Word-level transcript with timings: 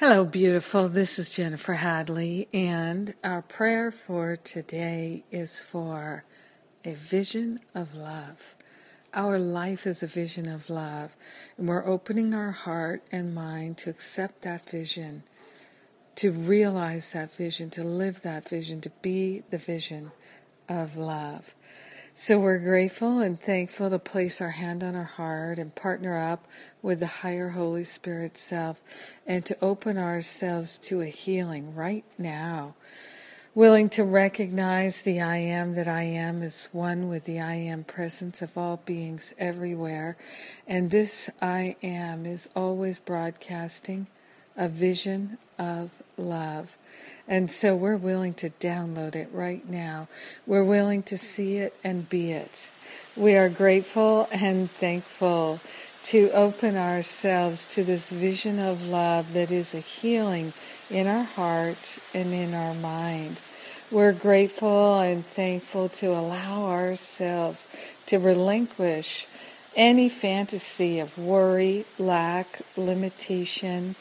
Hello, 0.00 0.24
beautiful. 0.24 0.88
This 0.88 1.18
is 1.18 1.28
Jennifer 1.28 1.74
Hadley, 1.74 2.48
and 2.54 3.12
our 3.22 3.42
prayer 3.42 3.92
for 3.92 4.34
today 4.34 5.24
is 5.30 5.60
for 5.60 6.24
a 6.86 6.94
vision 6.94 7.60
of 7.74 7.94
love. 7.94 8.54
Our 9.12 9.38
life 9.38 9.86
is 9.86 10.02
a 10.02 10.06
vision 10.06 10.48
of 10.48 10.70
love, 10.70 11.14
and 11.58 11.68
we're 11.68 11.86
opening 11.86 12.32
our 12.32 12.52
heart 12.52 13.02
and 13.12 13.34
mind 13.34 13.76
to 13.78 13.90
accept 13.90 14.40
that 14.40 14.66
vision, 14.70 15.22
to 16.14 16.32
realize 16.32 17.12
that 17.12 17.36
vision, 17.36 17.68
to 17.68 17.84
live 17.84 18.22
that 18.22 18.48
vision, 18.48 18.80
to 18.80 18.90
be 19.02 19.42
the 19.50 19.58
vision 19.58 20.12
of 20.66 20.96
love. 20.96 21.52
So 22.14 22.38
we're 22.40 22.58
grateful 22.58 23.20
and 23.20 23.40
thankful 23.40 23.88
to 23.88 23.98
place 23.98 24.40
our 24.40 24.50
hand 24.50 24.82
on 24.82 24.94
our 24.94 25.04
heart 25.04 25.58
and 25.58 25.74
partner 25.74 26.18
up 26.18 26.44
with 26.82 27.00
the 27.00 27.06
higher 27.06 27.50
Holy 27.50 27.84
Spirit 27.84 28.36
self 28.36 28.80
and 29.26 29.46
to 29.46 29.56
open 29.62 29.96
ourselves 29.96 30.76
to 30.78 31.00
a 31.00 31.06
healing 31.06 31.74
right 31.74 32.04
now. 32.18 32.74
Willing 33.54 33.88
to 33.90 34.04
recognize 34.04 35.02
the 35.02 35.20
I 35.20 35.36
am 35.36 35.74
that 35.74 35.88
I 35.88 36.02
am 36.02 36.42
is 36.42 36.68
one 36.72 37.08
with 37.08 37.24
the 37.24 37.40
I 37.40 37.54
am 37.54 37.84
presence 37.84 38.42
of 38.42 38.58
all 38.58 38.82
beings 38.84 39.32
everywhere. 39.38 40.16
And 40.66 40.90
this 40.90 41.30
I 41.40 41.76
am 41.82 42.26
is 42.26 42.48
always 42.54 42.98
broadcasting 42.98 44.08
a 44.56 44.68
vision 44.68 45.38
of 45.58 45.90
love. 46.16 46.76
And 47.28 47.50
so 47.50 47.76
we're 47.76 47.96
willing 47.96 48.34
to 48.34 48.50
download 48.50 49.14
it 49.14 49.28
right 49.32 49.68
now. 49.68 50.08
We're 50.46 50.64
willing 50.64 51.02
to 51.04 51.16
see 51.16 51.58
it 51.58 51.74
and 51.84 52.08
be 52.08 52.32
it. 52.32 52.70
We 53.16 53.36
are 53.36 53.48
grateful 53.48 54.28
and 54.32 54.70
thankful 54.70 55.60
to 56.02 56.30
open 56.32 56.76
ourselves 56.76 57.66
to 57.68 57.84
this 57.84 58.10
vision 58.10 58.58
of 58.58 58.88
love 58.88 59.32
that 59.34 59.50
is 59.50 59.74
a 59.74 59.80
healing 59.80 60.52
in 60.90 61.06
our 61.06 61.24
heart 61.24 61.98
and 62.14 62.32
in 62.32 62.54
our 62.54 62.74
mind. 62.74 63.40
We're 63.90 64.12
grateful 64.12 65.00
and 65.00 65.24
thankful 65.24 65.88
to 65.90 66.08
allow 66.08 66.64
ourselves 66.64 67.68
to 68.06 68.18
relinquish 68.18 69.26
any 69.76 70.08
fantasy 70.08 70.98
of 70.98 71.16
worry, 71.18 71.84
lack, 71.98 72.62
limitation, 72.76 73.94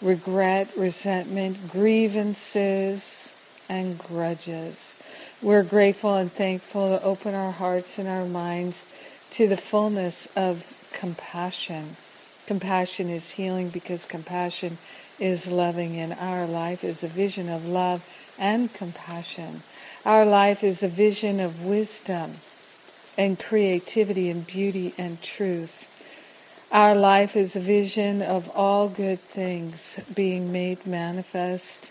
regret, 0.00 0.68
resentment, 0.76 1.70
grievances, 1.70 3.34
and 3.68 3.98
grudges. 3.98 4.96
We're 5.42 5.62
grateful 5.62 6.14
and 6.14 6.32
thankful 6.32 6.96
to 6.96 7.04
open 7.04 7.34
our 7.34 7.52
hearts 7.52 7.98
and 7.98 8.08
our 8.08 8.24
minds 8.24 8.86
to 9.30 9.46
the 9.46 9.56
fullness 9.56 10.28
of 10.36 10.74
compassion. 10.92 11.96
Compassion 12.46 13.10
is 13.10 13.30
healing 13.32 13.68
because 13.68 14.06
compassion 14.06 14.78
is 15.18 15.50
loving, 15.50 15.96
and 15.96 16.14
our 16.14 16.46
life 16.46 16.82
is 16.84 17.04
a 17.04 17.08
vision 17.08 17.48
of 17.48 17.66
love 17.66 18.02
and 18.38 18.72
compassion. 18.72 19.62
Our 20.04 20.24
life 20.24 20.62
is 20.62 20.82
a 20.82 20.88
vision 20.88 21.40
of 21.40 21.64
wisdom 21.64 22.38
and 23.18 23.38
creativity 23.38 24.30
and 24.30 24.46
beauty 24.46 24.94
and 24.96 25.20
truth. 25.20 25.90
Our 26.70 26.94
life 26.94 27.34
is 27.34 27.56
a 27.56 27.60
vision 27.60 28.20
of 28.20 28.50
all 28.50 28.90
good 28.90 29.22
things 29.22 29.98
being 30.14 30.52
made 30.52 30.86
manifest 30.86 31.90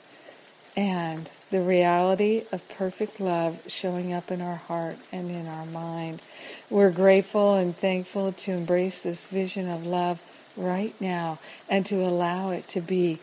and 0.76 1.28
the 1.50 1.62
reality 1.62 2.44
of 2.52 2.70
perfect 2.70 3.20
love 3.20 3.60
showing 3.66 4.14
up 4.14 4.30
in 4.30 4.40
our 4.40 4.58
heart 4.58 4.98
and 5.12 5.32
in 5.32 5.48
our 5.48 5.66
mind. 5.66 6.22
We're 6.70 6.92
grateful 6.92 7.56
and 7.56 7.76
thankful 7.76 8.34
to 8.34 8.52
embrace 8.52 9.02
this 9.02 9.26
vision 9.26 9.68
of 9.68 9.88
love 9.88 10.22
right 10.56 10.94
now 11.02 11.40
and 11.68 11.84
to 11.88 11.96
allow 12.04 12.52
it 12.52 12.68
to 12.68 12.82
be. 12.82 13.18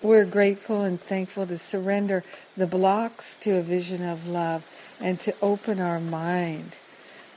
We're 0.00 0.24
grateful 0.24 0.82
and 0.82 0.98
thankful 0.98 1.46
to 1.48 1.58
surrender 1.58 2.24
the 2.56 2.66
blocks 2.66 3.36
to 3.36 3.58
a 3.58 3.62
vision 3.62 4.02
of 4.02 4.26
love 4.26 4.64
and 4.98 5.20
to 5.20 5.34
open 5.42 5.78
our 5.78 6.00
mind 6.00 6.78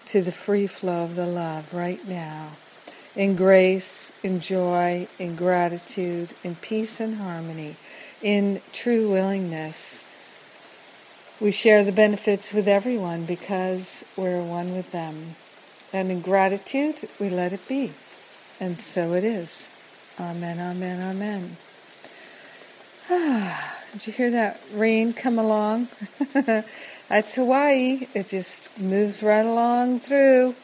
to 0.05 0.21
the 0.21 0.31
free 0.31 0.65
flow 0.65 1.03
of 1.03 1.17
the 1.17 1.27
love 1.27 1.73
right 1.73 2.07
now 2.07 2.51
in 3.15 3.35
grace, 3.35 4.11
in 4.23 4.39
joy, 4.39 5.07
in 5.17 5.35
gratitude, 5.35 6.33
in 6.43 6.55
peace 6.55 6.99
and 6.99 7.15
harmony, 7.15 7.75
in 8.21 8.61
true 8.71 9.09
willingness. 9.09 10.03
We 11.39 11.51
share 11.51 11.83
the 11.83 11.91
benefits 11.91 12.53
with 12.53 12.67
everyone 12.67 13.25
because 13.25 14.03
we're 14.17 14.43
one 14.43 14.73
with 14.73 14.91
them. 14.91 15.35
And 15.91 16.11
in 16.11 16.21
gratitude, 16.21 17.09
we 17.19 17.29
let 17.29 17.53
it 17.53 17.67
be. 17.67 17.93
And 18.59 18.79
so 18.79 19.13
it 19.13 19.23
is. 19.23 19.69
Amen, 20.19 20.59
amen, 20.59 21.01
amen. 21.01 21.57
Ah, 23.09 23.77
did 23.93 24.05
you 24.05 24.13
hear 24.13 24.31
that 24.31 24.61
rain 24.73 25.13
come 25.13 25.39
along? 25.39 25.87
That's 27.09 27.35
Hawaii. 27.35 28.07
It 28.13 28.27
just 28.27 28.77
moves 28.77 29.23
right 29.23 29.45
along 29.45 30.01
through 30.01 30.55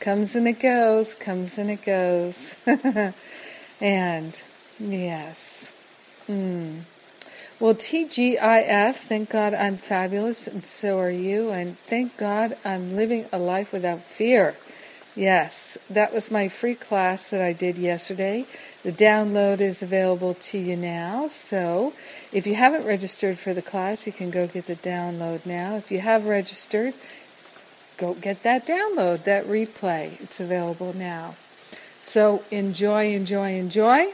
comes 0.00 0.36
and 0.36 0.46
it 0.48 0.60
goes, 0.60 1.14
comes 1.14 1.58
and 1.58 1.70
it 1.70 1.82
goes. 1.82 2.54
and 3.80 4.42
yes. 4.78 5.72
Mm. 6.28 6.82
Well, 7.58 7.74
TGIF, 7.74 8.96
thank 8.96 9.30
God 9.30 9.54
I'm 9.54 9.76
fabulous 9.76 10.46
and 10.46 10.64
so 10.64 10.98
are 10.98 11.10
you. 11.10 11.50
And 11.50 11.78
thank 11.78 12.16
God 12.16 12.56
I'm 12.64 12.96
living 12.96 13.26
a 13.32 13.38
life 13.38 13.72
without 13.72 14.02
fear. 14.02 14.56
Yes, 15.16 15.78
that 15.88 16.12
was 16.12 16.30
my 16.30 16.48
free 16.48 16.74
class 16.74 17.30
that 17.30 17.40
I 17.40 17.54
did 17.54 17.78
yesterday. 17.78 18.44
The 18.82 18.92
download 18.92 19.62
is 19.62 19.82
available 19.82 20.34
to 20.34 20.58
you 20.58 20.76
now. 20.76 21.28
So 21.28 21.94
if 22.32 22.46
you 22.46 22.54
haven't 22.54 22.84
registered 22.84 23.38
for 23.38 23.54
the 23.54 23.62
class, 23.62 24.06
you 24.06 24.12
can 24.12 24.30
go 24.30 24.46
get 24.46 24.66
the 24.66 24.76
download 24.76 25.46
now. 25.46 25.76
If 25.76 25.90
you 25.90 26.00
have 26.00 26.26
registered, 26.26 26.92
go 27.96 28.14
get 28.14 28.42
that 28.42 28.66
download, 28.66 29.24
that 29.24 29.44
replay. 29.46 30.20
It's 30.20 30.40
available 30.40 30.92
now. 30.94 31.36
So 32.00 32.44
enjoy, 32.50 33.12
enjoy, 33.12 33.54
enjoy. 33.54 34.12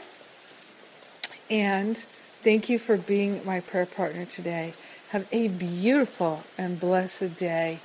And 1.49 1.97
thank 1.97 2.69
you 2.69 2.79
for 2.79 2.97
being 2.97 3.45
my 3.45 3.59
prayer 3.59 3.85
partner 3.85 4.25
today. 4.25 4.73
Have 5.09 5.27
a 5.31 5.47
beautiful 5.47 6.43
and 6.57 6.79
blessed 6.79 7.35
day 7.35 7.79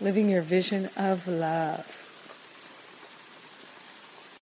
living 0.00 0.28
your 0.28 0.42
vision 0.42 0.90
of 0.96 1.28
love. 1.28 2.01